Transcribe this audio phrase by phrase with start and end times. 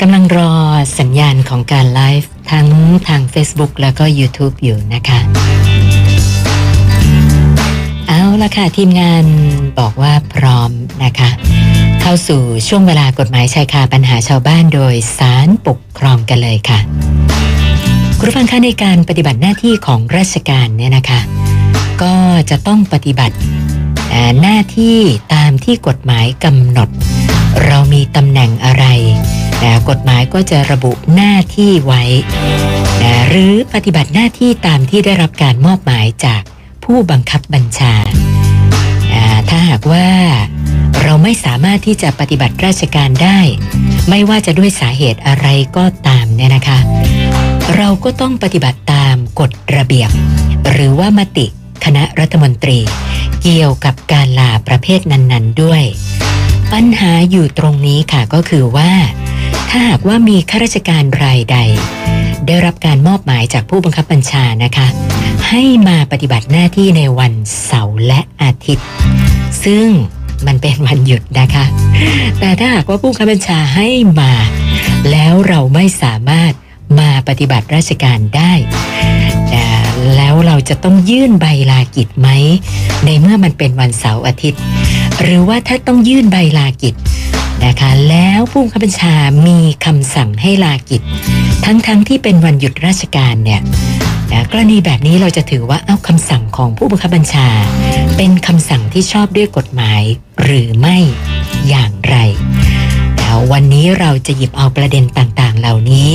[0.00, 0.52] กำลังรอ
[0.98, 2.68] สัญญาณของการไลฟ์ทั้ง
[3.08, 5.18] ทาง Facebook แล้วก็ YouTube อยู่นะคะ
[8.08, 9.24] เอาละค่ะ ทีมงาน
[9.78, 10.70] บอกว่าพร้อม
[11.04, 11.30] นะคะ
[12.00, 16.78] เข้าสู่ช่วงเวลากฎหมายชายคาปัญหาชาวบ้านโดยสารปกครองกันเลยค่ะ
[18.18, 21.20] คุณผู้ฟังคะในการปฏิบัติหน้าที่ของราชการเนี่ยนะคะ
[22.02, 22.14] ก็
[22.50, 23.36] จะต้องปฏิบัติ
[24.40, 24.98] หน้าที่
[25.34, 26.88] ตามที่กฎหมายกำหนด
[27.66, 28.84] เรามีตำแหน่งอะไร
[29.62, 32.02] นะกฎหมายก็จะระบุหน้าที่ไว้
[33.02, 36.42] นะหรือปฏิบัติหน้าที่ตามที่ได้รับการมอบหมายจาก
[36.84, 37.94] ผู้บังคับบัญชา
[39.48, 40.08] ถ้าหากว่า
[41.02, 43.40] เราไม่สามารถที่จะปฏิบัติราชการได้
[44.08, 46.78] ไม่ว่าจะด้วยสาเหตุอะไรก็ตามเนี่ยนะคะ
[47.76, 50.10] เราก็ต้องปฏิบัติตามกฎระเบียบ
[50.70, 51.46] หรือว่ามติ
[51.84, 52.78] คณะรัฐมนตรี
[53.42, 55.82] เกี่ยวกับการลาประเภทนั้น ๆด้วย
[56.72, 58.92] ปัญหาอยู่ตรงนี้ค่ะก็คือว่า
[59.76, 61.56] ถ้าหากว่ามีข้าราชการรายใด
[62.46, 64.86] ได้รับการมอบหมายจากผู้บังคับบัญชานะคะ
[65.48, 67.32] ให้มาปฏิบัติหน้าที่ในวัน
[67.66, 68.86] เสาร์และอาทิตย์
[69.64, 69.86] ซึ่ง
[70.46, 71.64] มันเป็นวันหยุดนะคะ
[72.40, 73.88] แต่ถ้าหากว่าผู้บังคับบัญชาให้
[74.20, 74.32] มา
[75.10, 76.52] แล้วเราไม่สามารถ
[76.98, 78.52] มาปฏิบัติราชการได้
[80.16, 82.28] แล้วเราจะต้องยื่นใบลากิจไหม
[83.04, 84.62] ในเมื่อมันเป็นวันเสาร์อาทิตย์
[85.22, 86.94] หรือว่าถ้าต้องยื่นใบลากิจ
[87.66, 89.14] นะคะ แล้วผู้บังคับบัญชา
[89.46, 91.02] มีคำสั่งให้ลากิจ
[91.64, 93.60] ทั้งๆทที่เป็นวันหยุดราชการเนี่ย
[94.32, 97.48] นะกรณีแบบนี้เราจะถือว่าเอาคำสั่งของผู้บังคับบัญชา
[98.16, 100.02] เป็นคำสั่งที่ชอบด้วยกฎหมาย
[100.42, 100.98] หรือไม่
[101.68, 102.16] อย่างไร
[103.18, 106.08] แล้ววันนี้เราจะหยิบเอาประเด็นต่างๆ เหล่านี้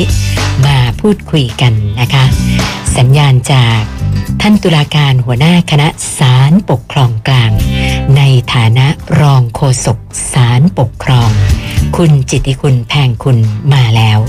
[0.66, 2.26] มาพูดคุยกันนะคะ
[2.98, 3.80] สัญญาณจาก
[4.42, 7.52] ท่านตุลาการหัวหน้าคณะศาลปกครองกลาง
[8.18, 8.22] ใน
[8.54, 8.88] ฐานะ
[9.20, 11.30] รองโฆษกาลปกครอง
[11.98, 13.38] คุณจิติคุณแพงคุณ
[13.74, 14.20] มาแล้ว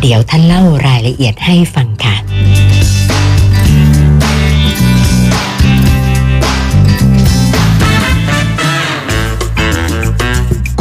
[0.00, 2.16] เดี๋ยวท่านเล่ารายละเอียดให้ฟังค่ะ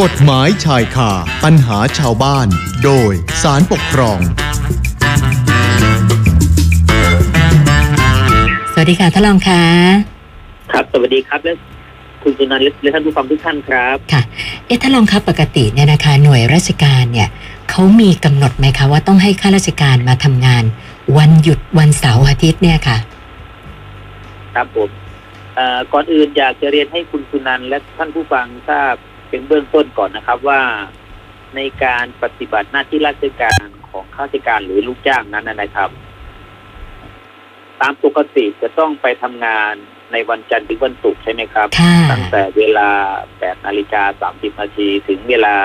[0.02, 1.12] กฎหมายชายคา
[1.44, 2.48] ปัญหาชาวบ้าน
[2.84, 3.14] โดย
[3.44, 4.20] สารปกครอง
[8.74, 9.64] สวัสดีค่ะท่านรองค่ะ
[10.72, 11.54] ครับ สวัสดีครับและ
[12.24, 14.22] คุณสุนันท์และท่านผู้ฟังทุกท่านครับ ค่ะ
[14.70, 17.30] เอ๊ะท่านรองครับปกติเนี่ยนะคะหน่วยราชการเนี่ย
[17.70, 20.64] เขามีกำหนดไหมคะว่าต้องให้ข้าราชการมาทำงาน
[21.18, 22.98] วันหยุดวันเสาร์อาทิตย์เนี่ยค่ะ
[24.56, 24.90] ครับผม
[25.94, 28.94] ก่อนอื่นอยากจะเรียนให้คุณสุณนันและท่านผู้ฟังทราบ
[29.30, 30.62] เป็นเบื้องต้นก่อนนะครับว่า
[31.56, 35.90] ในการปฏิบัติหน้าที่ราชการของข้าราชการหรือลูกจ้างนั้นนะครับ
[37.82, 39.74] ตามปกติจะต้องไปทำงาน
[40.14, 41.68] ในวันจันทร์ถึงวันศุกร์ใช่ไหมครับ
[42.12, 42.90] ตั้งแต่เวลา
[43.34, 45.56] 8นาฬิกา30นาทีถึงเวลา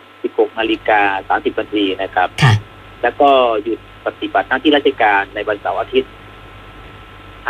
[0.00, 2.28] 16นาฬิกา30นาทีนะครับ
[3.02, 3.30] แล้วก็
[3.62, 6.12] หยุดปฏิบัติหน้าที่ราชการในวันเสาร์อาทิตย์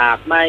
[0.00, 0.44] หากไม่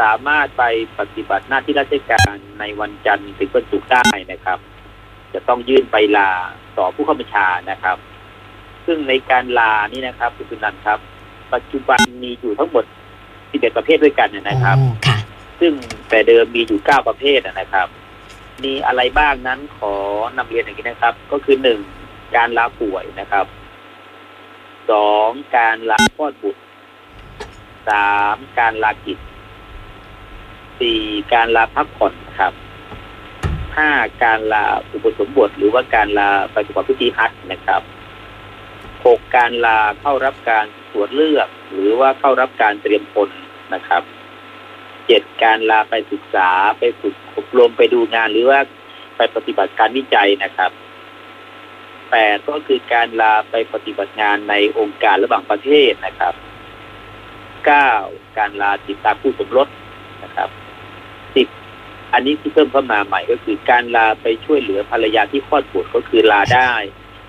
[0.00, 0.64] สามารถไป
[0.98, 4.58] ปฏิบัติหน้าที่ราชการในวันจันทร์ถึงวันศุกร์ได้นะครับ
[5.34, 6.30] จะต้องยื่นใบลา
[6.78, 7.96] ต่อผู้ข้าบัญชานะครับ
[8.86, 10.98] ซึ่งในการลานี่นะครับคุณนันครับ
[11.54, 12.84] ปัจจุบันมีอยู่ทั้งหมด
[13.30, 14.76] 11ประเภทด้วยกันนะครับ
[15.62, 15.74] ซึ่ง
[16.10, 17.88] แต่เดิมมีอยู่เก้าประเภทนะครับ
[18.64, 19.94] มีอะไรบ้างนั้นขอ
[20.36, 21.78] นำเรียนอย่างนี้นะครับ ก็คือหนึ่ง
[22.36, 23.46] การลาป่วยนะครับ
[24.90, 26.62] สองการลาคลอดบุตร
[27.88, 29.18] สามการลากิจ
[30.80, 31.00] สี่
[31.32, 32.52] การลาพักผ่อนครับ
[33.76, 33.90] ห้า
[34.22, 37.82] การลาอุปสมบท หรือว่าการลาไปประกอบพิธีฮัทนะครับ
[39.06, 43.28] หกการลาเข้ารับการตรวจเลือก หรือว่าเข้ารับการเตรียมพล
[43.74, 44.02] นะครับ
[45.06, 46.48] เจ็ดการลาไปศึกษา
[46.78, 48.60] ไปฝึกอบรมไปดูงานหรือว่า
[49.16, 50.70] ไปปฏิบัติการวิจัยนะครับ
[52.10, 56.34] แปดก็คือการลาไปปฏิบัติงานในองค์การระหว่างประเทศนะครับ
[57.66, 57.90] เก้า
[58.38, 59.68] การลาติดตามผู้สมรส
[60.22, 60.48] นะครับ
[61.34, 61.48] สิบ
[62.12, 66.72] อันนี้ที่เพิ่มเข้ามาใหม่ก็คือการลาไปช่วยเหลือภรรยาที่คลอดบุตรก็คือลาได้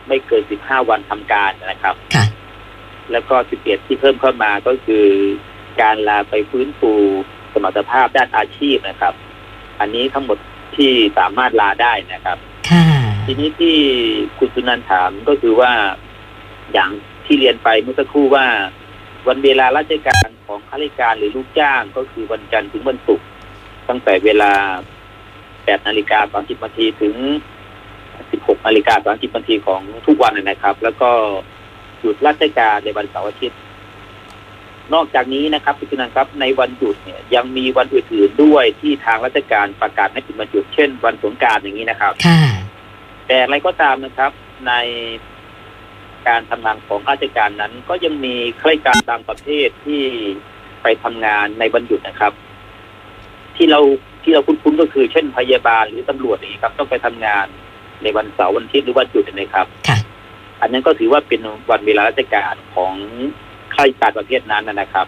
[0.07, 1.95] ไม่เกินสิบห้าวันทำการนะครับ
[3.11, 5.05] แล้วก็สิบเอ็ดที่เพิ่มเข้ามาก็คือ
[5.81, 6.93] การลาไปฟื้นฟู
[7.53, 9.13] สมรรถภาพด้านอาชีพนะครับ
[9.79, 10.37] อันนี้ทั้งหมด
[10.75, 12.37] ที่สามารถลาได้นะครับ
[13.25, 13.77] ทีนี้ที่
[14.37, 15.71] คุณสุนันถามก็คือว่า
[16.73, 16.89] อย่าง
[17.25, 18.45] ที่เรียนไปเมื่อสักครู่ว่า
[19.27, 23.25] วันเวลาราชการของข้าราชการหรือลูกจ้างก็คือวันจันทร์ถึงวันศุกร์
[23.89, 24.51] ตั้งแต่เวลา
[25.23, 27.15] 8นาฬิกา30นาทีถึง
[27.89, 31.09] 16นาฬิกา30นาทีของทุกวันนะครับ แล้วก็
[31.99, 33.59] หยุดราชการในวันเสาร์อาทิตย์
[34.93, 42.13] นอกจากนี้นะครับพี่นันครับในวันหยุดเนี่ยยังมีวันอื่นๆด้วยที่ทางราชการประกาศให้เป็นวันหยุดเช่น วันสงการอย่างนี้นะครับ
[43.27, 44.31] แต่อะไรก็ตามนะครับ
[44.67, 44.73] ใน
[46.27, 50.01] การทำงานของข้าราชการนั้น ก็ยังมีข้าราชการบางประเภทที่
[50.83, 52.33] ไปทำงานในวันหยุดนะครับ
[53.55, 53.79] ที่เรา
[54.23, 57.45] ที่เราคุ้นๆก็คือ เช่นพยาบาลหรือตำรวจอย่างนี้ครับ ต้องไปทำงาน
[58.03, 59.97] ในวันเสาร์วันอาทิตย์หรือวันหยุดนะครับค่ะ
[60.61, 61.41] อันนั้นก็ถือว่าเป็น
[61.71, 62.95] วันเวลาราชการของ
[63.75, 65.07] ข้าราชการประเภทนั้นนะนะครับ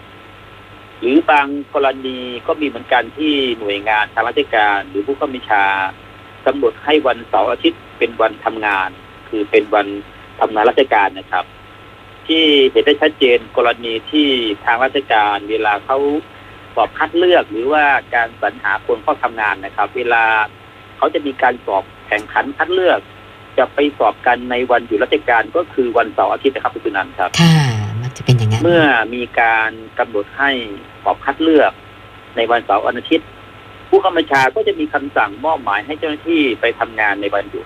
[1.00, 2.18] หรือบางกรณี
[2.48, 5.70] ก็มีเหมือนกันที่หน่วยงานทางราชการ หรือผู้ข้าราชาร
[6.46, 8.90] กำหนดให้วันเสาร์อาทิตย์เป็นวันทำงาน
[9.30, 9.88] คือเป็นวัน
[10.40, 11.46] ทำงานราชการนะครับ
[12.28, 14.30] ที่เห็นได้ชัดเจนกรณีที่
[14.66, 15.98] ทางราชการเวลาเขา
[16.76, 17.84] สอบคัดเลือกหรือว่า
[18.16, 20.24] การสรรหาคนเข้าทำงานนะครับ เวลา
[20.98, 23.00] เขาจะมีการสอบแข่งขันคัดเลือก
[23.58, 27.65] จะไปสอบกันในวันหยุดราชการก็คือวันเสาร์อาทิตย์นะครับคุณนันครับค่ะ
[28.18, 28.86] จะเป็นอย่างนั้นเมื่อ
[29.16, 30.52] มีการกำหนดให้
[31.04, 31.72] สอบคัดเลือก
[32.36, 33.28] ในวันเสาร์วันอาทิตย์
[33.90, 37.66] ผู้กำกับชาก็จะมีคำสั่งมอบหมายให้เจ้าหน้าที่ไปทำงานในวันหยุด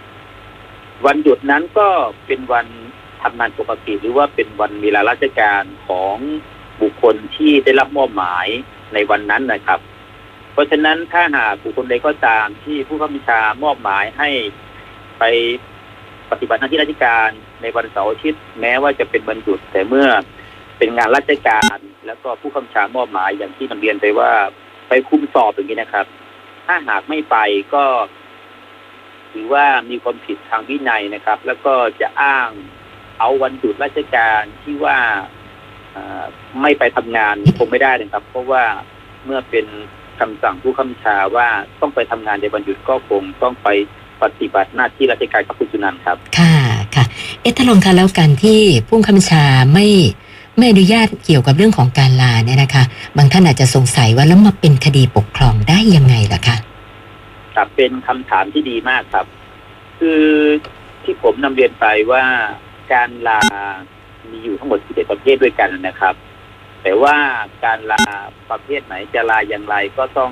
[1.06, 1.88] วันหยุดนั้นก็
[2.28, 2.68] เป็นวัน
[3.24, 6.16] ทำงานปกติหรือว่าเป็นวันเวลาราชการของ
[6.82, 8.48] บุคคลที่ได้รับมอบหมาย
[8.94, 9.80] ในวันนั้นนะครับ
[10.54, 14.30] เพราะฉะนั้นถ้าหากบุคคลใดก็ตามที่ผู้กำกับชามอบหมายให้
[15.20, 15.24] ไป
[16.32, 17.30] ปฏิบัติหน้าที่ราชการ
[17.62, 20.08] ในวันเสาร์อาทิตย์แม้ว่าจะเป็นวันหยุดแต่เมื่อ
[20.80, 21.78] เป็นงานราชการ
[22.08, 24.32] แล้วก็ผู้กำชามอบหมายอย่างที่นำเรียนไปว่า
[24.90, 26.06] ไปคุมสอบอย่างนี้นะครับ
[26.66, 27.36] ถ้าหากไม่ไป
[27.74, 27.86] ก็
[29.32, 32.50] ถือว่ามีความผิดทางวินัยนะครับ แล้วก็จะอ้าง
[33.20, 34.98] เอาวันหยุดราชการที่ว่า
[36.62, 38.64] ไม่ไปทำงานคงไม่ได้นะครับ เพราะว่า
[39.26, 39.66] เมื่อเป็น
[40.20, 41.48] คำสั่งผู้กำกับชาว่า
[41.82, 43.68] ต้องไปทำงานในวันหยุดก็คงต้องไป
[44.22, 46.56] ปฏิบัติหน้าที่ราชการกับคุณสุนันท์ครับ ค่ะ
[46.96, 47.06] ค่ะ
[47.42, 49.44] เอ๊ะถ้าลงค่ะแล้วการที่ผู้คับบัญชา
[49.74, 49.88] ไม่
[50.60, 52.84] ไม่อนุญาตเกี่ยวกับเรื่องของการลาเนี่ยนะคะ
[53.18, 56.58] บางท่านอาจจะสงสัยว่าแล้วมาเป็นคดีปกครองได้ยังไงล่ะคะ
[57.56, 59.26] ครับเป็นคำถามที่ดีมากครับ
[60.00, 60.24] คือ
[61.04, 62.24] ที่ผมนำเรียนไปว่า
[62.94, 63.42] การลา
[64.30, 66.16] มีอยู่ทั้งหมด11ประเภทด้วยกันนะครับ
[66.84, 67.16] แต่ว่า
[67.66, 68.04] การลา
[68.50, 70.32] ประเภทไหนจะลาอย่างไรก็ต้อง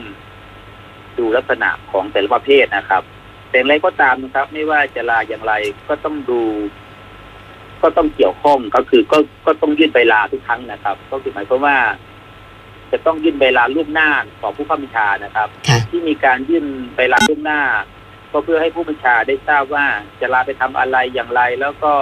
[1.18, 3.03] ดูลักษณะของแต่ละประเภทนะครับ
[3.50, 5.53] แต่อย่างไรก็ตามนะครับ ไม่ว่าจะลาอย่างไร
[5.88, 6.41] ก็ต้องดู
[7.81, 11.77] ก็ต้องเกี่ยวข้องก็คือก็ก็ต้องยื่นใบลาทุกครั้งนะครับ ก็คือหมายความว่า
[12.91, 14.09] จะต้องยื่นใบลาล่วงหน้า
[14.41, 16.65] ต่อผู้ข้าบัญชานะครับค่ะที่มีการยื่น
[16.95, 17.62] ใบลาล่วงหน้า
[18.31, 19.85] ก็เพื่อให้ผู้บัญชาได้ทราบว่า
[20.19, 21.94] จะลาไปทำอะไรอย่างไร แล้วก็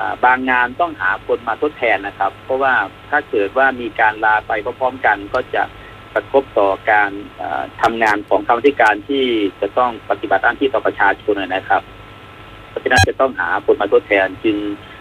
[0.00, 2.74] อ่าบางงานต้องหาคนมาทดแทนนะครับ เพราะว่า
[3.10, 5.62] ถ้าเกิดว่ามีการลาไปพร้อมๆกันก็จะ
[6.14, 7.10] กระทบต่อการ
[7.40, 9.24] อ่าทำงานของกรรมธิการที่
[9.60, 11.82] จะต้องปฏิบัติหน้าที่ต่อประชาชนนะครับ
[12.68, 14.56] เพราะฉะนั้นจะต้องหาคนมาทดแทนจึง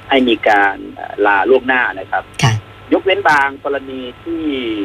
[0.10, 2.54] ให้มีการอ่าลาล่วงหน้านะครับค่ะ
[2.94, 4.42] ยกเว้นบางกรณีที่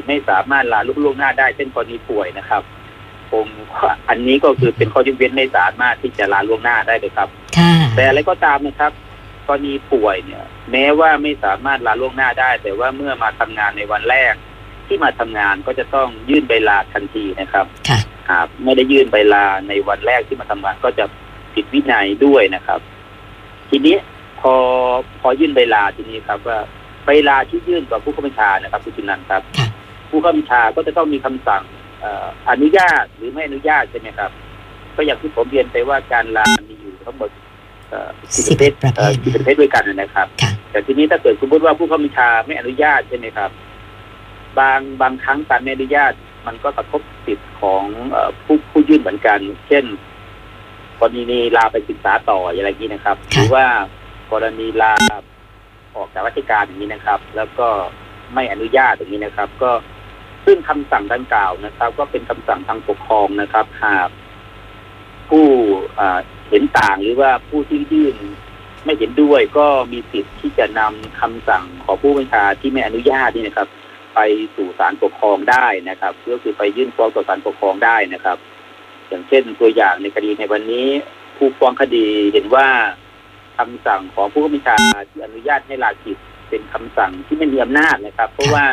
[0.06, 2.62] ไม่สามารถลาลุกล่วงหน้าได้เช่นกรณีป่วยนะครับ
[3.32, 3.46] ผม
[4.08, 7.28] อันนี้ก็คือเป็นข้อยกเว้นไม่สามารถที่จะลาล่วงหน้าได้เลยครับ
[7.58, 8.92] ค่ะแต่อะไรก็ตามนะครับ
[9.46, 14.34] กรณีป่วยเนี่ย แม้ว่าไม่สามารถลาล่วงหน้าได้ แต่ว่าเมื่อมาทำงานในวันแรก
[14.86, 18.00] ที่มาทำงานก็จะต้องยื่นใบลาทันทีนะครับค่ะ
[18.30, 21.04] หากไม่ได้ยื่นใบลาในวันแรกที่มาทำงานก็จะ
[21.54, 22.80] ผิดวินัยด้วยนะครับ
[23.70, 23.96] ทีนี้
[24.40, 24.54] พอ
[25.20, 26.58] พอยื่นใบลาทีนี้ครับ ว่า
[27.04, 29.66] ใบลาที่ยื่นต่อผู้ข้าบัญชานะครับคุณจุนันท์ครับค่ะ
[30.10, 31.62] ผู้ข้าบัญชาก็จะต้องมีคำสั่ง
[32.00, 34.30] เอ่ออนุญาตหรือไม่อนุญาตใช่ไหมครับ
[34.96, 37.30] ก็อย่างที่ผมเรียนไปว่าการลามีอยู่ทั้งหมด
[37.88, 38.08] เอ่อ
[38.48, 43.50] สิบเอ็ดประเภทสิบประเภทด้วยกันนะครับค่ะแต่ทีนี้ถ้าเกิดสมมติว่าผู้ข้าบัญชาไม่อนุญาตใช่ไหมครับ
[44.58, 46.12] บางบางครั้งการไม่อนุญาต
[46.46, 49.84] มันก็กระทบสิทธิ์ของเอ่อผู้ผู้ยื่นเหมือนกัน เช่น
[51.00, 53.66] กรณีลาไปศึกษาต่ออะไรอย่างนี้นะครับหค่ะรือว่า
[54.32, 54.92] กรณีลา
[55.96, 57.68] ออกจากราชการอย่างนี้นะครับ แล้วก็
[58.34, 59.72] ไม่อนุญาตอย่างนี้นะครับ ก็
[60.46, 64.08] ซึ่งคำสั่งดังกล่าวนะครับ ก็เป็นคำสั่งทางปกครองนะครับ หาก
[65.28, 65.46] ผู้
[66.50, 68.16] เห็นต่างหรือว่าผู้ที่ยื่น
[68.84, 73.68] ไม่เห็นด้วยก็มีสิทธิ์ที่จะนำคำสั่งของผู้บัญชาที่ไม่อนุญาตนี่นะครับ
[74.14, 74.20] ไป
[74.56, 78.38] สู่ศาลปกครองได้นะครับก็คือไปยื่นฟ้องต่อศาลปกครองได้นะครับ
[79.08, 80.86] อย่างเช่นตัวอย่างในคดีในวันนี้
[81.36, 82.68] ผู้ฟ้องคดีเห็นว่า
[83.58, 84.76] คำสั่งของผู้บัญชา
[85.10, 86.16] ที่อนุญาตให้ลากิจ
[86.48, 88.66] เป็นคำสั่งที่ไม่มีอำนาจนะครับ เพราะว่า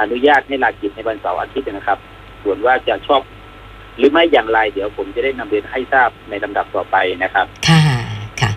[0.00, 1.98] อนุญาตให้ลากิจในวันเสาร์อาทิตย์นะครับ
[2.42, 3.20] ส่วนว่าจะชอบ
[3.98, 7.82] หรือไม่อย่างไร เดี๋ยวผมจะได้นำเรียนให้ทราบในลำดับต่อไปนะครับ ค่ะ
[8.40, 8.50] ค่ะ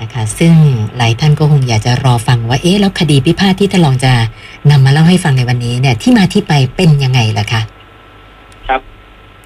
[0.00, 0.54] นะคะ ซึ่ง
[0.96, 4.12] หลายท่านก็คงอยากจะรอฟังว่าเอ๊ะแล้วคดีพิพาทที่ท่านรองจะ
[4.70, 7.62] นำมาเล่าให้ฟังในวันนี้เนี่ยที่มาที่ไปเป็นยังไงล่ะคะ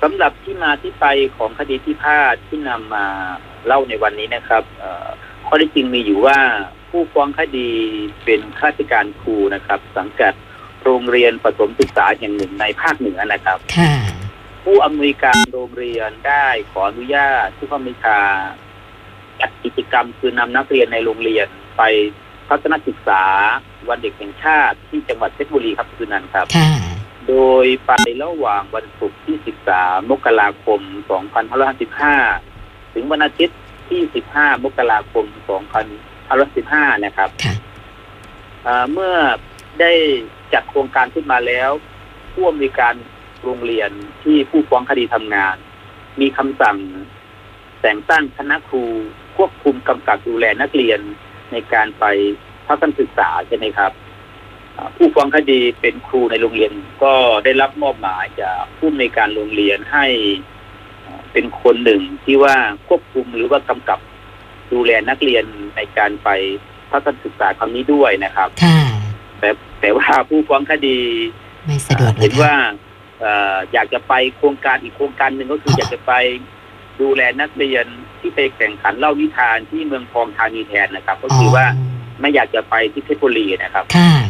[0.03, 3.07] สำหรับที่มาที่ไปของคดีพิพาทที่นำมา
[3.67, 5.09] เล่าในวันนี้นะครับเอ่อ
[5.47, 6.39] ข้อที่จริงมีอยู่ว่า
[6.91, 7.71] ผู้ฟ้องคดี
[8.25, 10.35] เป็นข้าราชการครูนะครับ สังกัด
[10.85, 13.95] โรงเรียนประถมศึกษาแห่งหนึ่งในภาคเหนือนะครับค่ะ
[14.65, 18.35] ผู้อำนวยการโรงเรียนได้ขออนุญาตผู้ข้าราชการ
[19.41, 21.83] จัดกิจกรรมคือนำนักเรียนในโรงเรียนไป
[22.49, 23.23] ทัศนศึกษา
[23.89, 26.71] วันเด็กแห่งชาติที่จังหวัดเพชรบุรีครับคุณนันครับค่ะ
[27.29, 27.91] โดยไป
[28.25, 29.37] ระหว่างวันศุกร์ที่
[29.73, 30.81] 13 มกราคม
[31.67, 33.59] 2555 ถึงวันอาทิตย์
[33.89, 34.01] ที่
[34.33, 35.25] 15 มกราคม
[36.15, 37.55] 2515นะครับค่ะ
[38.67, 39.15] อ่าเมื่อ
[39.81, 39.93] ได้
[40.53, 41.71] จัดโครงการขึ้นมาแล้ว
[42.33, 42.95] ผู้อำนวยการ
[43.45, 43.91] โรงเรียน
[44.23, 45.57] ที่ผู้ฟ้องคดีทำงาน
[46.21, 46.77] มีคำสั่ง
[47.83, 48.83] แต่งตั้งคณะครู
[49.37, 51.01] ควบคุมกำกับดูแลนักเรียน
[51.53, 52.05] ในการไป
[52.67, 54.10] ทัศนศึกษาใช่ไหมครับอ่า
[54.97, 56.73] ผู้ฟ้องคดีเป็นครูในโรงเรียน
[57.03, 57.13] ก็
[57.45, 60.07] ได้รับมอบหมายจากผู้อำนวยการโรงเรียนให้
[61.05, 62.57] อ่าเป็นคนหนึ่งที่ว่า
[62.89, 63.99] ควบคุมหรือว่ากำกับ
[64.73, 65.45] ดูแลนักเรียน
[65.77, 66.29] ในการไป
[66.91, 68.81] ทัศนศึกษาครั้งนี้ด้วยนะครับค่ะ
[69.41, 70.99] แต่แต่ว่าผู้ฟ้องคดี
[71.67, 72.55] ไม่สะดวกเลเห็ยนว่า
[73.21, 76.13] เอ่ออยากจะไปโครงการอีกโครงการหนึ่งก็คืออยากจะไป
[77.01, 77.85] ดูแลนักเรียน
[78.19, 81.67] ที่ไปแข่งขันเล่านิทานที่เมืองทองธานีแทนนะครับ ก็คือว่า
[82.21, 84.30] ไม่อยากจะไปที่เพชรบุรีนะครับค่ะค่ะอ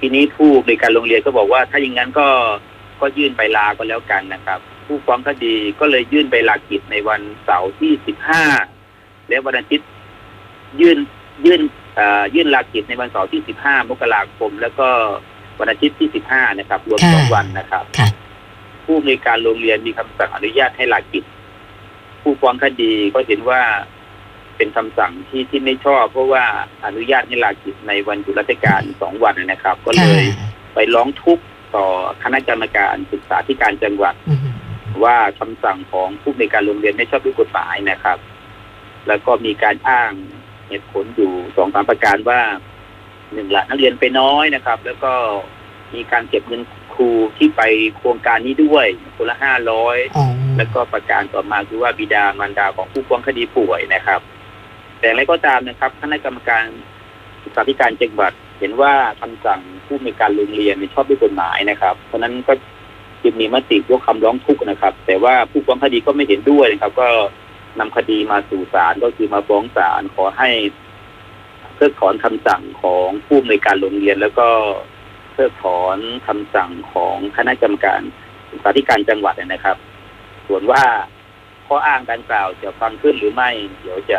[0.00, 2.28] ทีนี้ผู้ในวยการโรงเรียนก็บอกว่า ถ้าอย่างนั้นก็
[3.00, 8.44] ก็ยื่นใบลาก็แล้วกันนะครับ ผู้ฟ้องคดีก็เลยยื่นใบลากิจในวันเสาร์ที่สิบห้า
[9.28, 9.88] และวันอาทิตย์
[10.80, 10.98] ยื่น
[11.44, 11.60] ยื่น
[11.96, 14.88] เอ่อยื่นลากิจในวันเสาร์ที่สิบห้ามกราคม แล้วก็
[15.60, 18.08] วันอาทิตย์ที่สิบห้านะครับ รวมค่ะสองวันนะครับค่ะ
[18.84, 21.24] ผู้ในวยการโรงเรียนมีคำสั่งอนุญาตให้ลากิจ
[22.22, 23.62] ผู้ฟ้องคดีก็เห็นว่า
[24.62, 26.44] เป็นคำสั่งที่ที่ไม่ชอบ เพราะว่า
[26.84, 30.24] อนุญาตให้ลากิจในวันหยุดราชการสองวันนะครับ ก็เลค่ะย
[30.74, 31.86] ไปร้องทุกข์ต่อ
[32.22, 34.40] คณะกรรมการศึกษาธิการจังหวัดอืม
[35.04, 38.18] ว่าคำสั่งของผู้ในวยการโรงเรียนไม่ชอบด้วยกฎหมายนะครับ
[39.08, 40.12] แล้วก็มีการอ้าง
[40.68, 42.40] เหตุผลอยู่สองสามประการว่า
[43.32, 45.12] หนึ่งละนักเรียนไปน้อยนะครับ แล้วก็
[45.94, 46.62] มีการเก็บเงิน
[46.94, 47.62] ครูที่ไป
[47.96, 50.26] โครงการนี้ด้วยคนละห้าร้อยอ๋อ
[50.56, 54.20] แล้วก็ประการต่อมาคือว่าบิดามารดาของผู้ฟ้องคดีป่วยนะครับ
[55.02, 56.64] แต่อะไรก็ตามนะครับคณะกรรมการ
[57.42, 62.52] ศึกษาธิการจังหวัดเห็นว่าคำสั่งผู้มีการโรงเรียนชอบด้วยกฎหมายนะครับ เพราะนั้นก็
[63.22, 67.08] จึงมีมติยกคำร้องทุกข์นะครับ แต่ว่าผู้ฟ้องคดีก็ไม่เห็นด้วยนะครับ ก็
[67.78, 70.50] นำคดีมาสู่ศาลก็คือมาฟ้องศาลขอให้
[71.76, 74.48] เพิกถอนคำสั่งของผู้อำนวยการโรงเรียน แล้วก็
[75.32, 78.00] เพิกถอนคำสั่งของคณะกรรมการ
[78.50, 79.76] ศึกษาธิการจังหวัดนะครับ
[80.46, 80.82] ส่วนว่า
[81.66, 84.18] ข้ออ้างดังกล่าวจะฟังขึ้นหรือไม่ เดี๋ยวจะ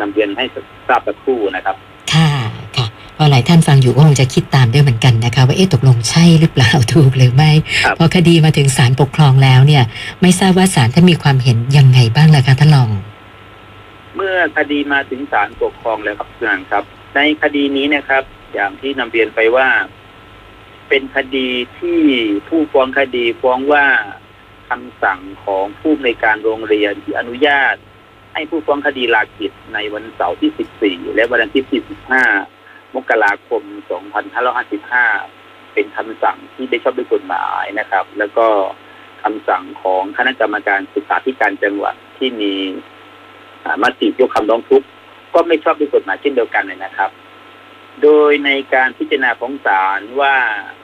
[0.00, 0.44] นำเรียนให้
[0.88, 1.76] ทราบสักครู่นะครับ
[2.12, 2.30] ค่ะ
[2.76, 7.50] ค่ะเพราะหลายท่านฟังอยู่ก็คงจะคิดตามด้วยเหมือนกันนะคะ ว่าเอ๊ะตกลงใช่หรือเปล่าถูกหรือไม่
[7.84, 9.84] ครับพอคดีมาถึงศาลปกครองแล้วเนี่ย
[10.22, 12.90] ไม่ทราบว่าศาลท่านมีความเห็นยังไงบ้างล่ะคะท่านรอง
[14.16, 18.22] เมื่อคดีมาถึงศาลปกครองแล้วครับคุณอันครับ ในคดีนี้นะครับ
[18.54, 19.68] อย่างที่นำเรียนไปว่า
[20.88, 22.00] เป็นคดีที่
[22.48, 23.86] ผู้ฟ้องคดีฟ้องว่า
[24.68, 27.74] คำสั่งของผู้ในวยการโรงเรียนที่อนุญาต
[28.32, 31.82] ให้ผู้ฟ้องคดีลากิจในวันเสาร์ที่ 14 และวันอาทิตย์ที่
[32.38, 33.62] 15 มกราคม
[34.48, 38.46] 2555 เป็นคำสั่งที่ได้ชอบด้วยกฎหมายนะครับ แล้วก็
[39.22, 42.54] คำสั่งของคณะกรรมการศึกษาธิการจังหวัดที่มี
[43.82, 44.86] มติยกคำร้องทุกข์
[45.34, 47.10] ก็ไม่ชอบด้วยกฎหมายเช่นเดียวกันเลยนะครับ
[48.02, 50.34] โดยในการพิจารณาของศาลว่า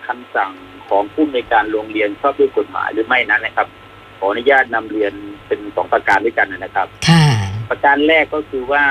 [0.06, 0.52] คำสั่ง
[0.88, 3.68] ของผู้ในการโรงเรียนชอบด้วยกฎหมายหรือไม่นั้นนะครับ
[4.18, 5.12] ขออนุญาตนำเรียน
[5.46, 7.35] เป็นสองประการด้วยกันนะครับ ค่ะ
[7.68, 8.84] ประการแรกก็คือว่า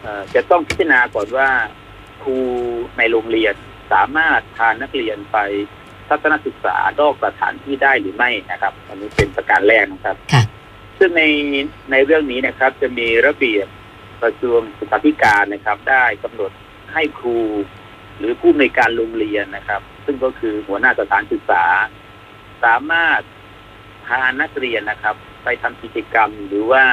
[0.00, 1.48] เอ่อจะต้องพิจารณาก่อนว่า
[2.22, 2.36] ครู
[2.98, 3.54] ในโรงเรียน
[3.92, 5.38] สามารถพานักเรียนไป
[6.08, 10.42] ทัศนศึกษานอกสถานที่ได้หรือไม่นะครับ อันนี้เป็นประการแรกนะครับค่ะ
[10.98, 11.22] ซึ่งใน
[11.90, 13.66] ในเรื่องนี้นะครับ จะมีระเบียบ
[14.22, 16.52] กระทรวงศึกษาธิการนะครับ ได้กำหนด
[16.92, 17.38] ให้ครู
[18.18, 21.64] หรือผู้ในวยการโรงเรียนนะครับ ซึ่งก็คือหัวหน้าสถานศึกษา
[22.64, 23.20] สามารถ
[24.06, 26.84] พานักเรียนนะครับ ไปทำกิจกรรมหรือว่า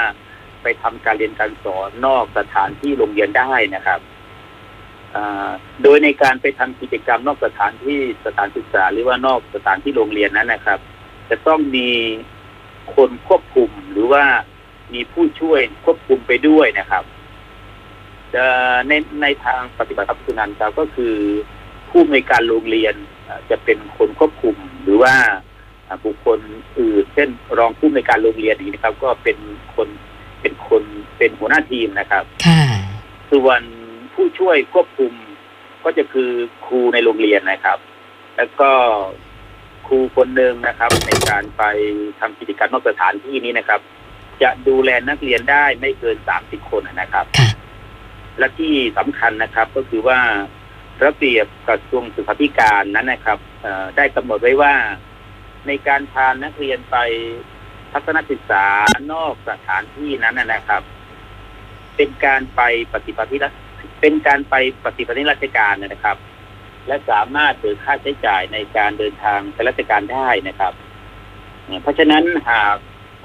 [0.61, 3.99] ไปทำการเรียนการสอนนอกสถานที่โรงเรียนได้นะครับ
[5.83, 10.79] โดยในการไปทำกิจกรรมนอกสถานที่สถานศึกษา หรือว่านอกสถานที่โรงเรียนนั้นนะครับ
[11.29, 11.89] จะต้องมี
[12.95, 14.23] คนควบคุมหรือว่า
[14.93, 17.03] มีผู้ช่วยควบคุมไปด้วยนะครับ
[18.87, 21.15] ในในทางปฏิบัติครับคุนันครับก็คือ
[21.89, 22.95] ผู้ในการโรงเรียน
[23.49, 25.15] จะเป็นคนควบคุมหรือว่า
[26.05, 26.39] บุคคล
[26.79, 29.37] อื่นเช่นรองผู้ในการโรงเรียนนี้นะครับ ก็เป็น
[29.75, 29.87] คน
[30.69, 30.83] คน
[31.17, 32.63] เป็นหัวหน้าทีมนะครับ ค่ะ
[33.31, 33.61] ส่วน
[34.13, 35.13] ผู้ช่วยควบคุม
[35.83, 36.31] ก็จะคือ
[36.65, 37.77] ครูในโรงเรียนนะครับ
[38.37, 38.71] แล้วก็
[39.87, 41.63] ครูคนหนึ่งนะครับ ในการไป
[42.19, 43.81] ทำกิจกรรมนอกสถานที่นี้นะครับ
[44.43, 47.49] จะดูแลนักเรียนได้ไม่เกินสามสิบคนนะครับค่ะ
[48.39, 50.19] และที่สำคัญนะครับก็คือว่า
[51.05, 54.73] ระเบียบกระทรวงศึกษาธิการนั้นนะครับเอ่อได้กำหนดไว้ว่า
[55.67, 56.97] ในการพานักเรียนไป
[57.97, 58.65] ทัศนศึกษา
[59.13, 60.81] นอกสถานที่นั้นนะครับ
[61.95, 62.61] เป็นการไป
[62.93, 63.29] ปฏิบัติ
[64.01, 66.17] เป็นการไปปฏิบัติราชการนะครับ
[66.87, 70.73] และสามารถเบิกค่าใช้จ่ายในการเดินทางไปราชการได้นะครับ
[71.81, 72.75] เพราะฉะนั้นหาก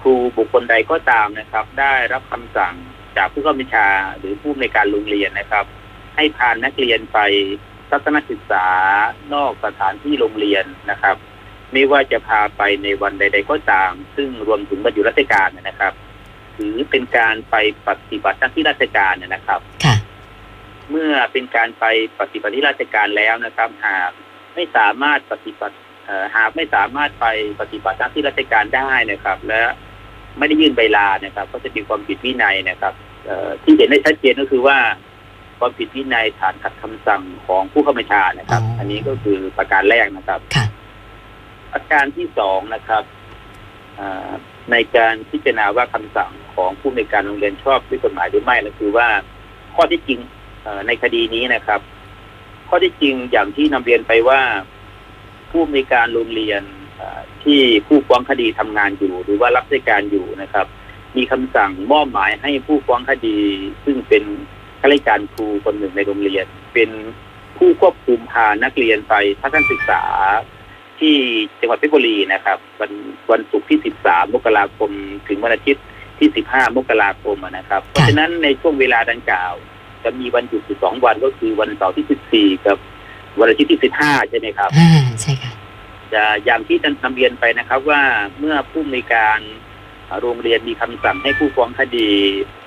[0.00, 2.75] ครูบุคคลใดก็ตามนะครับ ได้รับคำสั่ง
[3.17, 3.88] จากผู้ข้าราชา
[4.19, 5.64] หรือผู้ในการโรงเรียนนะครับ
[6.17, 7.19] ให้พานักเรียนไป
[7.91, 8.67] ทัศนศึกษา
[9.35, 11.17] นอกสถานที่โรงเรียนนะครับ
[11.73, 15.93] ไม่ว่าจะพาไปในวันใด ๆ ก็ตาม ซึ่งรวมถึงบรรยุราชการนะครับ
[16.57, 17.57] ถือเป็นการไป
[17.88, 19.97] ปฏิบัติหน้าที่ราชการนะครับค่ะ
[20.91, 21.85] เมื่อเป็นการไป
[22.21, 24.11] ปฏิบัติราชการแล้วนะครับ หาก
[24.55, 25.76] ไม่สามารถปฏิบัติ
[26.37, 27.26] หากไม่สามารถไป
[27.61, 29.61] ปฏิบัติหน้าที่ราชการได้นะครับ และ
[30.38, 32.95] ไม่ได้ยื่นใบลานะครับ ก็จะมีความผิดวินัยนะครับ
[33.62, 34.79] ที่เห็นได้ชัดเจนก็คือว่า
[35.59, 40.41] ความผิดวินัยฐานขัดคำสั่งของผู้ข้าราชการนะครับ อันนี้ก็คือประการแรกนะครับ
[41.73, 43.05] ค่ะประการที่สองนะครับ
[44.73, 49.09] ในการพิจารณาว่าคำสั่งของผู้ในการโรงเรียนชอบด้วยกฎหมายหรือไม่ก็คือว่า
[49.75, 50.21] ข้อที่จริง
[50.87, 51.81] ในคดีนี้นะครับ
[52.69, 54.41] ข้อที่จริงอย่างที่นำเรียนไปว่า
[55.50, 56.62] ผู้ในการโรงเรียน
[57.45, 60.67] ที่ผู้ฟ้องคดีทำงานอยู่ หรือว่ารับราชการอยู่นะครับ
[61.17, 63.38] มีคำสั่งมอบหมายให้ผู้ฟ้องคดี
[63.85, 64.25] ซึ่งเป็น
[64.81, 66.91] ข้าราชการครูคนหนึ่งในโรงเรียน เป็น
[67.57, 70.02] ผู้ควบคุมพานักเรียนไปทัศนศึกษา
[71.02, 71.16] ที่
[71.61, 72.92] จังหวัดเพชรบุรีนะครับ วัน
[73.30, 74.90] วันศุกร์ที่ 13 มกราคม
[75.28, 75.85] ถึงวันอาทิตย์
[76.18, 79.52] ที่ 15 มกราคมนะครับ เพราะฉะนั้นในช่วงเวลาดังกล่าว
[80.04, 82.76] จะมีวันหยุด12วันก็คือวันเสาร์ที่ 14 กับ
[83.40, 84.90] วันอาทิตย์ที่ 15 ใช่ไหมครับอ่า
[85.21, 85.52] ใช่ค่ะ
[86.12, 88.02] จะอย่างที่ท่านนำเรียนไปนะครับ ว่า
[88.38, 89.40] เมื่อผู้มีการ
[90.21, 92.11] โรงเรียนมีคำสั่งให้ผู้ฟ้องคดี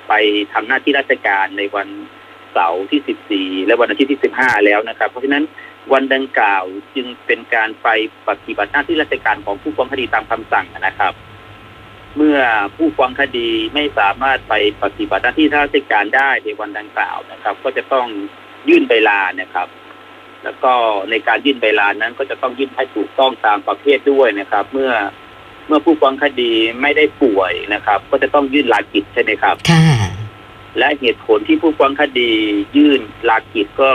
[0.08, 0.14] ไป
[0.54, 1.88] ทำหน้าที่ราชการในวัน
[2.56, 5.44] เสาร์ที่ 14 และวันอาทิตย์ที่ 15 แล้วนะครับ เพราะฉะนั้น
[5.94, 6.64] วันดังกล่าว
[6.96, 7.88] จึงเป็นการไป
[8.28, 11.14] ปฏิบัติหน้าที่ราชการของผู้ฟ้องคดีตามคำสั่งนะครับ
[12.18, 12.40] เมื่อ
[12.76, 18.08] ผู้ฟ้องคดีไม่สามารถไปปฏิบัติหน้าที่ราชการได้ในวันดังกล่าวนะครับ ก็จะต้อง
[18.70, 19.68] ยื่นใบลานะครับ
[20.44, 20.74] แล้วก็
[21.10, 24.92] ในการยื่นใบลานั้นก็จะต้องยื่นให้ถูกต้องตามประเภทด้วยนะครับ เมื่อ
[25.68, 26.52] เมื่อผู้ฟ้องคดี
[26.82, 29.95] ไม่ได้ป่วยนะครับ ก็จะต้องยื่นลากิจใช่ไหมครับ ค่ะ
[30.78, 32.32] และเหตุผลที่ผู้ฟ้องคดี
[32.78, 33.92] ยื่นลากิจก็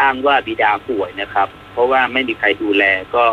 [0.00, 3.24] อ้างว่าบิดาป่วยนะครับ เพราะว่าไม่มีใครดูแลก็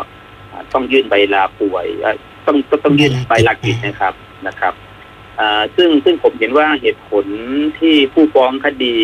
[0.72, 1.86] ต้องยื่นใบลาป่วย
[2.46, 4.14] ต้องต้องยื่นใบลากิจนะครับ
[4.46, 4.74] นะครับ
[5.76, 7.26] ซึ่งซึ่งผมเห็นว่าเหตุผล
[7.78, 8.96] ที่ผู้ฟ้องคดี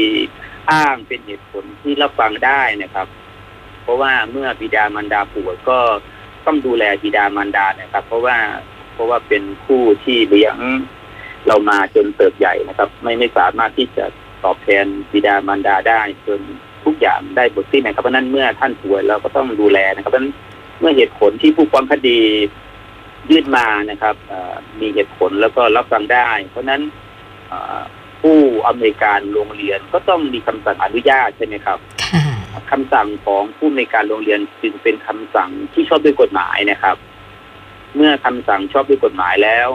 [0.72, 3.06] อ้างเป็นเหตุผลที่รับฟังได้นะครับ
[3.82, 5.78] เพราะว่าเมื่อบิดามารดาป่วยก็
[6.46, 8.36] ต้องดูแลบิดามารดานะครับ เพราะว่า
[8.94, 10.56] เพราะว่าเป็นผู้ที่เลี้ยง
[11.48, 14.04] เรามาจนเติบใหญ่นะครับ ไม่ไม่สามารถที่จะ
[14.44, 16.40] ตอบแทนบิดามารดาได้จน
[16.84, 20.34] ทุกอย่างได้บทสิ้นนะครับเพราะนั้นเมื่อท่านป่วยเราก็ต้องดูแลนะครับเพราะนั้น
[20.80, 22.20] เมื่อเหตุผลที่ผู้ฟ้องคดี
[23.30, 24.14] ยื่นมานะครับ
[24.80, 26.82] มีเหตุผลแล้วก็รับฟังได้ เพราะนั้น
[28.22, 31.78] ผู้อำนวยการโรงเรียนก็ต้องมีคำสั่งอนุญาตใช่ไหมครับ
[32.70, 36.96] คำสั่งของผู้อำนวยการโรงเรียนจึงเป็นคำสั่งที่ชอบด้วยกฎหมายนะครับ
[37.96, 39.68] เมื่อคำสั่งชอบด้วยกฎหมายแล้ว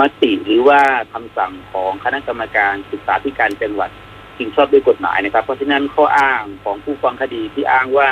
[0.00, 0.80] มติหรือว่า
[1.12, 3.90] คำสั่งของคณะกรรมการศึกษาธิการจังหวัด
[4.38, 8.10] จึงชอบด้วยกฎหมายนะครับ เพราะฉะนั้นข้ออ้างของผู้ฟังคดีที่อ้างว่า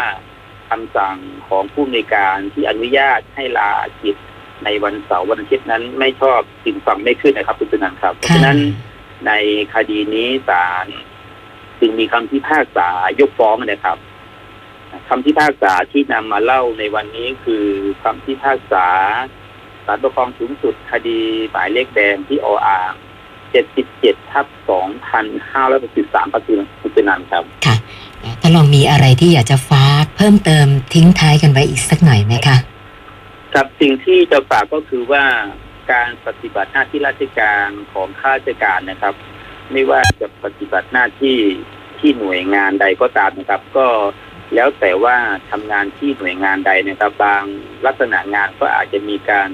[0.70, 1.16] คำสั่ง
[1.48, 3.70] ของผู้ในการที่อนุญาตให้ลา
[4.02, 4.16] กิจ
[4.64, 8.58] ในวันเสาร์วันอาทิตย์นั้นไม่ชอบสิ่งฟังไม่ขึ้นนะครับคุณตุนันครับ เพราะฉะนั้น
[9.26, 9.32] ใน
[9.74, 10.86] คดีนี้ศาล
[11.80, 12.88] จึงมีคำพิพากษา
[13.20, 13.98] ยกฟ้องนะครับ
[15.08, 17.66] คำพิพากษาที่นำมาเล่าในวันนี้คือ
[18.02, 18.86] คำพิพากษา
[19.86, 22.92] ศาลปกครองสูงสุดคดีหมายเลขแดงที่ออ่าง
[23.50, 27.76] เจ็ดสิบเจ็ดทับสองพันห้าร้อยสิบสามปัจจุบันปัจจุบันครับ ค่ะ
[28.40, 32.56] ถ้าลองมีอะไรที่อยากจะฝากเพิ่มเติมทิ้งท้ายกันไว้อีกสักหน่อยไหมคะ
[33.54, 35.24] ครับสิ่งที่จะฝากก็คือว่า
[35.92, 39.14] การปฏิบัติหน้าที่ราชการของข้าราชการนะครับ
[39.72, 41.38] ไม่ว่าจะปฏิบัติหน้าที่
[41.98, 43.86] ที่หน่วยงานใดก็ตามนะครับ ก็
[44.55, 45.16] แล้วแต่ว่า
[45.50, 47.44] ทำงานที่หน่วยงานใดนะครับ บาง
[47.87, 49.50] ลักษณะงานก็อาจจะมีการ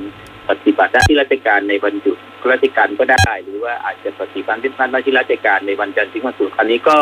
[0.49, 2.19] ปฏิบัติหน้าที่ราชการในวันหยุด
[2.53, 4.63] ราชการก็ได้ หรือว่าอาจจะปฏิบัติห
[4.95, 6.99] น้าที่ราชการในวันจันทร์ถึงวันศุกร์อันนี้ก็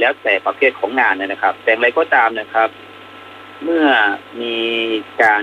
[0.00, 2.68] แล้วแต่ประเภทของงานนะครับ แต่อะไรก็ตามนะครับ
[3.64, 3.86] เมื่อ
[4.40, 4.56] มี
[5.22, 5.42] การ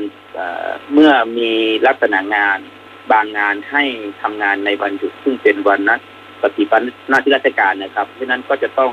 [0.93, 1.51] เมื่อมี
[1.87, 2.59] ลักษณะงาน
[3.11, 3.83] บางงานให้
[4.21, 5.99] ทำงานในวันหยุดซึ่งเป็นวันนัด
[6.43, 8.91] ปฏิบัติหน้าที่ราชการนะครับเพราะนั้นก็จะต้อง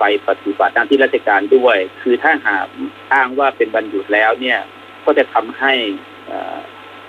[0.00, 2.66] ไปปฏิบัติหน้าที่ราชการด้วย คือถ้าหาก
[3.12, 4.58] อ้างว่าเป็นวันหยุดแล้วเนี่ย
[5.04, 5.72] ก็จะทำให้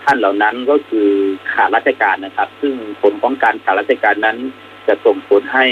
[0.04, 1.10] ท่านเหล่านั้นก็คือ
[1.54, 4.38] ขาดราชการนะครับ ซึ่งผลของการขาดราชการนั้น
[4.88, 5.66] จะส่งผลให้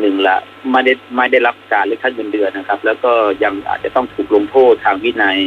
[0.00, 0.36] หนึ่งละ
[0.70, 3.12] ไม่ได้ไม่ได้รับการเลือกขั้นเงินเดือนนะครับ แล้วก็
[3.44, 5.38] ยังอาจจะต้องถูกลงโทษทางวินัย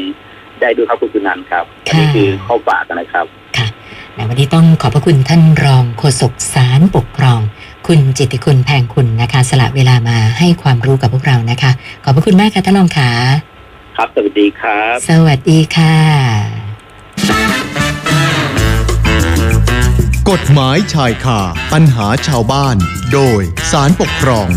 [0.61, 1.65] ได้ด้วยครับคุณสุนันครับ
[1.97, 3.25] นี่คือข้อฝากนะครับ
[3.57, 3.67] ค่ะ
[4.15, 7.39] ในวันนี้ต้องขอบพระคุณท่านรองโฆษกสารปกครอง
[7.87, 11.71] คุณจิตติคุณแพงคุณนะคะ สละเวลามาให้ความรู้กับพวกเรานะคะ
[12.03, 13.09] ขอบพระคุณมากค่ะท่านรองขา
[13.97, 15.95] ครับ สวัสดีครับ สวัสดีค่ะ
[20.29, 21.39] กฎหมายชายคา
[21.73, 22.75] ปัญหาชาวบ้าน
[23.13, 24.47] โดยสารปกครอง